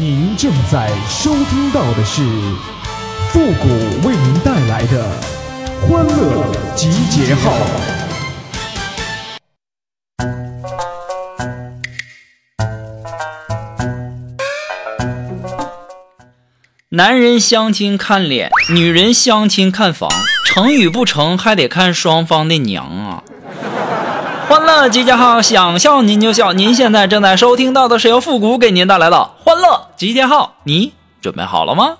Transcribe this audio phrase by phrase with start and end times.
[0.00, 2.20] 您正在收听到的是
[3.28, 3.68] 复古
[4.08, 5.08] 为您带来的
[5.82, 7.52] 欢乐集结号。
[16.88, 20.10] 男人相亲看脸，女人相亲看房，
[20.44, 23.22] 成与不成还得看双方的娘啊！
[24.46, 26.52] 欢乐集结号，想笑您就笑。
[26.52, 31.96] 您现在正在收听到的是由复古给您带来的欢乐集结号，你准备好了吗？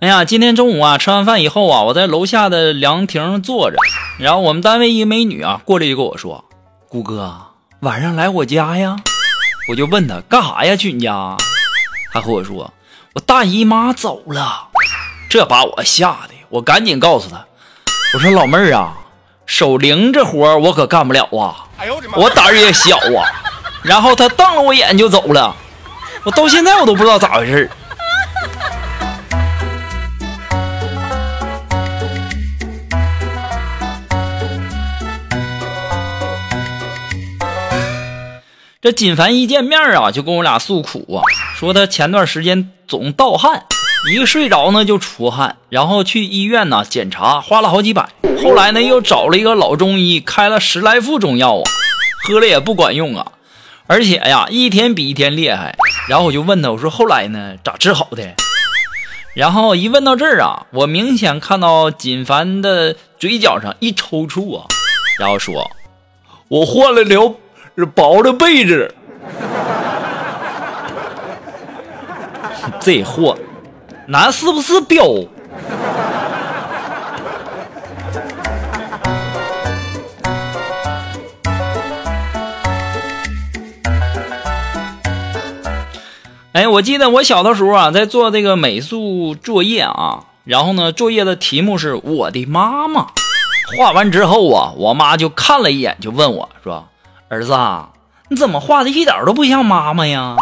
[0.00, 3.78] 哎呀，今天中午啊，吃完饭以后啊，我在楼下的凉亭坐着，
[4.18, 6.44] 然后我们单位一个美女啊过来就跟我说
[6.90, 7.34] ：“顾哥，
[7.80, 8.96] 晚上来我家呀？”
[9.70, 10.76] 我就问她干啥呀？
[10.76, 11.38] 去你家？
[12.12, 12.72] 她和我说
[13.14, 14.64] ：“我大姨妈走了。”
[15.36, 17.44] 这把我吓得，我赶紧告诉他
[18.14, 18.96] ：“我说老妹儿啊，
[19.44, 21.68] 守灵这活我可干不了啊，
[22.14, 23.20] 我胆儿也小啊。”
[23.84, 25.54] 然后他瞪了我一眼就走了，
[26.24, 27.70] 我到现在我都不知道咋回事。
[38.80, 41.20] 这锦凡一见面啊，就跟我俩诉苦啊，
[41.56, 43.66] 说他前段时间总盗汗，
[44.08, 48.08] 一睡着呢就出汗，然后去医院呢检查，花了好几百。
[48.42, 51.62] 后来呢又找了一个老中医，开了十来副中药啊，
[52.22, 53.32] 喝了也不管用啊，
[53.86, 55.76] 而且呀一天比一天厉害。
[56.08, 58.34] 然后我就问他，我说后来呢咋治好的？
[59.34, 64.66] 然后一问到这儿啊，我明显看到锦凡的嘴角上一抽搐啊，
[65.18, 65.70] 然后说，
[66.48, 67.34] 我换了条。
[67.94, 68.94] 薄的被子，
[72.80, 73.36] 这货，
[74.08, 75.02] 男是不是彪？
[86.52, 93.08] 哎，我记得我小的时候啊，在做这个美术作业啊，然后呢，作业的题目是我的妈妈。
[93.76, 96.86] 画完之后啊，我妈就看了一眼，就问我说。
[97.28, 97.52] 儿子，
[98.30, 100.36] 你怎么画的一点都不像妈妈呀？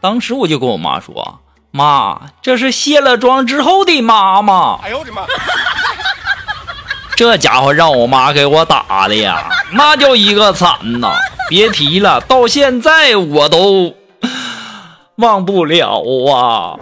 [0.00, 5.22] 当时我就跟我妈说：“妈，这是卸了妆之后的妈妈。”哎呦我的妈！
[7.16, 11.12] 这家伙让我妈给我打的呀，那叫一个惨呐！
[11.48, 13.94] 别提了，到现在我都
[15.16, 16.00] 忘不了
[16.32, 16.78] 啊。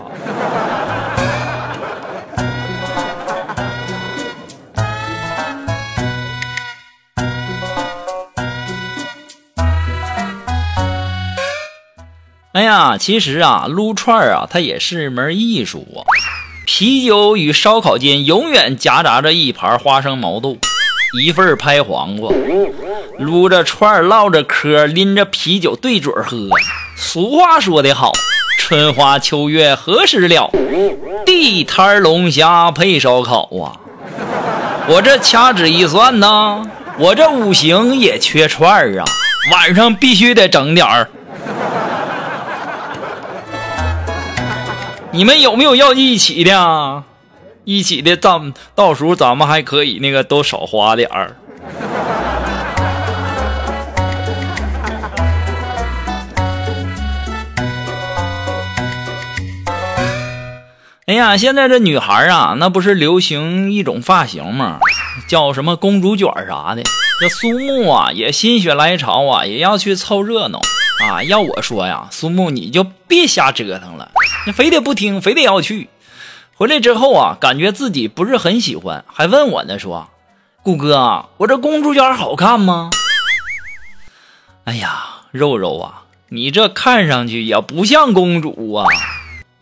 [12.56, 16.00] 哎呀，其实啊，撸串啊，它也是门艺术啊。
[16.64, 20.56] 啤酒与烧烤间永远夹杂着一盘花生毛豆，
[21.20, 22.32] 一份拍黄瓜，
[23.18, 26.48] 撸着串儿唠着嗑，拎着啤酒对嘴喝。
[26.96, 28.12] 俗话说得好，
[28.58, 30.50] 春花秋月何时了？
[31.26, 33.76] 地摊龙虾配烧烤啊！
[34.88, 36.66] 我这掐指一算呢，
[36.98, 39.04] 我这五行也缺串儿啊，
[39.52, 41.10] 晚上必须得整点儿。
[45.16, 47.02] 你们有没有要一起的？
[47.64, 51.36] 一起的，咱到时候咱们还可以那个都少花点儿。
[61.06, 64.80] 哎呀，现在这女孩啊，那不是流行一种发型吗？
[65.26, 66.82] 叫什么公主卷啥的。
[67.18, 70.60] 这苏木啊，也心血来潮啊，也要去凑热闹
[71.08, 71.22] 啊。
[71.22, 74.10] 要我说呀，苏木你就别瞎折腾了。
[74.46, 75.90] 你非得不听，非得要去。
[76.54, 80.08] 回来之后啊，感觉自己不是很喜欢，还问我呢，说
[80.62, 82.92] ：“顾哥，我这公主卷好看吗？”
[84.64, 88.86] 哎呀，肉肉啊，你这看上去也不像公主啊，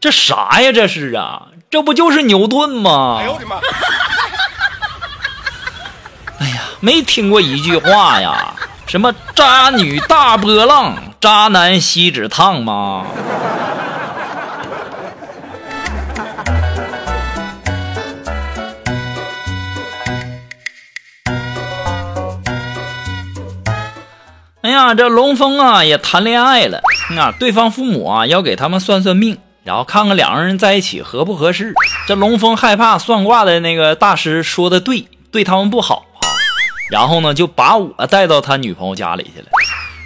[0.00, 0.70] 这啥呀？
[0.70, 3.16] 这是啊，这不就是牛顿吗？
[3.20, 3.56] 哎呦我的妈！
[6.40, 8.54] 哎呀，没听过一句话呀，
[8.86, 13.06] 什么渣女大波浪，渣男锡纸烫吗？
[24.74, 26.80] 呀，这龙峰啊也谈恋爱了，
[27.12, 31.72] 那对方父母啊要给他们算算命，然后看看两个人在一起合不合适。
[32.06, 36.26] 这龙峰害怕算卦的那个大师说的对，对他们不好啊，
[36.90, 39.46] 然后呢就把我带到他女朋友家里去了。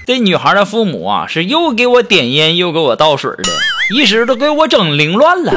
[0.06, 3.53] 这女孩的父母啊是又给我点烟又给我倒水的，
[3.94, 5.53] 一时都给我整凌乱了。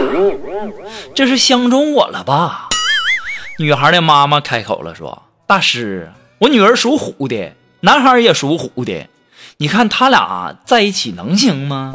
[1.14, 2.70] 这是相中我了吧？
[3.60, 9.08] 女孩的妈妈开口了，说：“大师。”我女儿属虎的，男孩也属虎的，
[9.58, 11.92] 你看他俩在一起能行吗？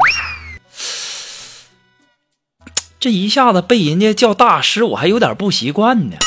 [2.99, 6.17] 这一下子被人家叫大师，我还有点不习惯呢。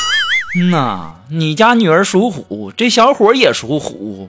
[0.55, 4.27] 嗯呐，你家女儿属虎，这小伙也属虎，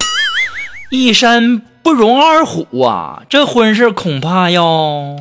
[0.90, 3.22] 一山不容二虎啊！
[3.28, 5.16] 这婚事恐怕要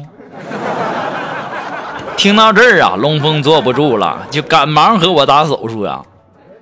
[2.17, 6.03] 听到这儿啊，龙凤坐不住了，就赶忙和我打手术呀。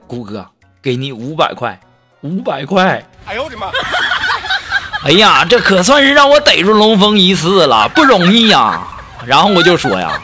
[0.07, 0.45] 谷哥，
[0.81, 1.79] 给你五百块，
[2.21, 3.03] 五百块！
[3.25, 3.67] 哎呦我的妈！
[5.05, 8.81] 哎呀，这可算是让我逮住龙凤一次了，不容易呀。
[9.25, 10.19] 然后我就说呀。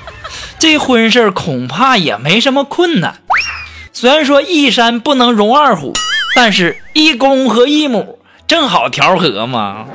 [0.58, 3.16] 这婚事恐怕也没什么困难。
[3.94, 5.94] 虽然说一山不能容二虎，
[6.36, 9.86] 但是一公和一母正好调和嘛。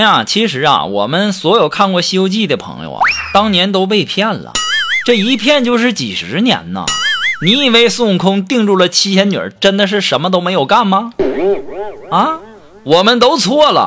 [0.00, 3.02] 哎呀，其实啊，我们所有看过《西游记》的朋友啊，
[3.34, 4.54] 当年都被骗了，
[5.04, 6.86] 这一骗就是几十年呐。
[7.42, 11.12] 你以为孙悟空定住了七仙女，真的是什么都没有干吗？
[12.10, 12.38] 啊，
[12.82, 13.84] 我们都错了。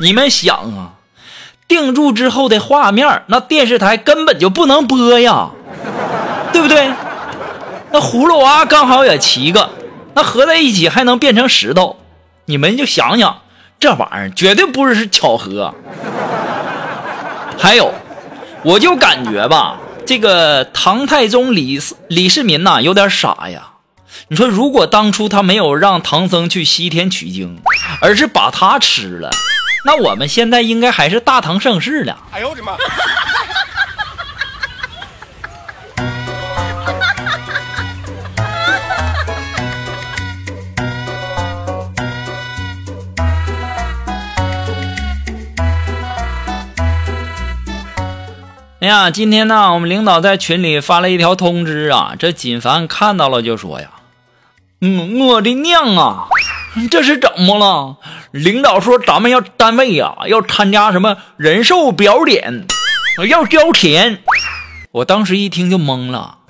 [0.00, 0.94] 你们想啊，
[1.68, 5.50] 定住之后的画面，那电视台根本就不能播呀，
[6.52, 6.90] 对不对？
[7.92, 9.70] 那葫芦娃刚好也七个，
[10.14, 11.98] 那合在一起还能变成石头。
[12.46, 13.42] 你们就想想，
[13.82, 15.74] 这玩意儿绝对不是巧合。
[17.58, 17.92] 还有，
[18.62, 19.76] 我就感觉吧。
[20.06, 23.70] 这个唐太宗李李世民呐，有点傻呀。
[24.28, 27.60] 你说，如果当初他没有让唐僧去西天取经，
[28.00, 29.32] 而是把他吃了，
[29.84, 32.14] 那我们现在应该还是大唐盛世呢。
[32.30, 32.74] 哎呦我的妈！
[48.92, 53.88] 呀，今天呢，我们领导在群里发了一条通知啊，这锦凡看到了就说呀
[54.82, 56.28] ：“嗯，我的娘啊，
[56.90, 57.96] 这是怎么了？
[58.32, 62.66] 领导说咱们要单位呀要参加什么人寿表演，
[63.30, 64.18] 要交钱。”
[64.92, 66.40] 我当时一听就懵了，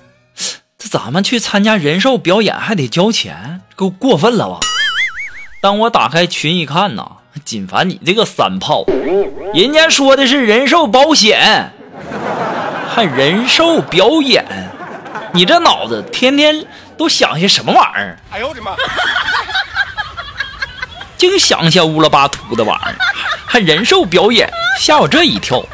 [0.77, 4.59] 这咱们去参加人寿表演还得交钱，够过分了吧？
[5.61, 7.07] 当我打开群一看呐，
[7.45, 8.85] 锦凡你这个三炮，
[9.55, 11.75] 人家说的是人寿保险。
[12.95, 14.45] 还人兽表演，
[15.33, 16.63] 你这脑子天天
[16.99, 18.19] 都想些什么玩意儿？
[18.31, 18.77] 哎呦我的妈！
[21.17, 22.95] 净想些乌拉巴秃的玩意儿，
[23.47, 24.47] 还人兽表演，
[24.79, 25.65] 吓我这一跳。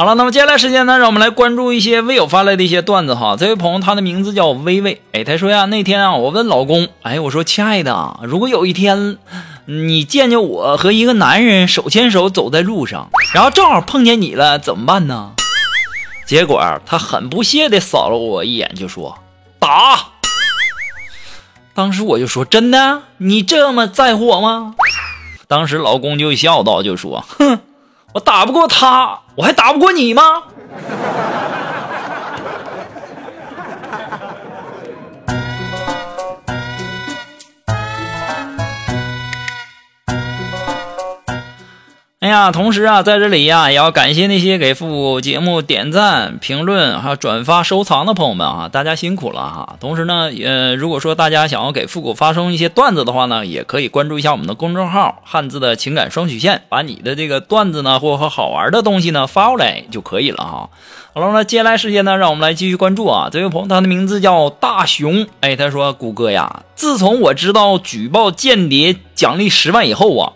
[0.00, 3.36] 好了，那么接下来时间呢，让我们来关注一些微友发来的一些段子哈。
[3.38, 9.18] 这位朋友，他的名字叫微微，哎，他说呀，那天啊，我问老公，哎，我说亲爱的，如果有一天
[9.66, 15.32] 你见见我和一个男人手牵手走在路上，然后正好碰见你了，怎么办呢？
[16.26, 19.18] 结果他很不屑的扫了我一眼，就说
[19.58, 19.98] 打。
[21.74, 24.76] 当时我就说，真的，你这么在乎我吗？
[25.46, 27.60] 当时老公就笑道，就说，哼。
[28.12, 30.42] 我打不过他，我还打不过你吗？
[42.20, 49.76] 哎呀，同时啊，在这里呀，也要感谢那些给复古节目点赞、评论还有转发、收藏的朋友们啊，大家辛苦了哈。
[49.80, 60.68] 同时呢，呃，如果说大家想要给复古发送一些段子的话呢，也可以关注一下我们的公众号“汉字的情感双曲线”，把你的这个段子呢，或和好玩的东西呢发过来就可以了哈。
[61.14, 70.32] 好了，那接下来时间呢，让我们来继续关注啊，这位朋友他的名字叫大熊，哎，他说：“谷歌呀，自从我知道举报间谍奖励十万以后啊，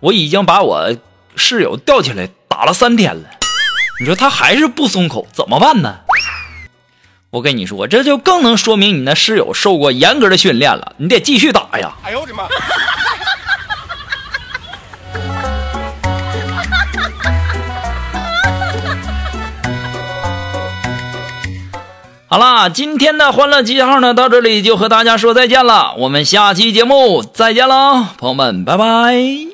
[0.00, 0.96] 我已经把我。”
[1.36, 3.22] 室友吊起来打了三天了，
[4.00, 5.98] 你说他还是不松口，怎么办呢？
[7.30, 11.92] 我跟你说，这就更能说明你那室友受过严格的训练了，你得继续打呀！
[12.02, 12.44] 哎呦我的妈！
[22.28, 29.46] 好啦，今天的欢乐集结号呢，到这里就和大家说再见了，我们下期节目再见喽，朋友们，拜拜。